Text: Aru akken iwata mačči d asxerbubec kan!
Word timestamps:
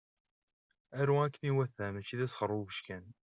Aru 0.99 1.15
akken 1.23 1.43
iwata 1.49 1.85
mačči 1.93 2.15
d 2.19 2.21
asxerbubec 2.25 2.79
kan! 2.85 3.05